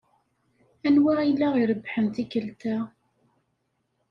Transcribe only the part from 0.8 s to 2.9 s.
Anwa ay la irebbḥen tikkelt-a?